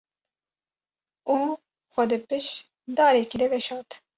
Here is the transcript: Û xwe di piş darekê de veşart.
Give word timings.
Û 1.35 1.35
xwe 1.93 2.03
di 2.09 2.17
piş 2.27 2.47
darekê 2.97 3.37
de 3.41 3.47
veşart. 3.53 3.89